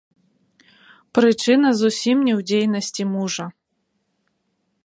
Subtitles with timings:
[1.17, 3.45] Прычына зусім не ў дзейнасці мужа.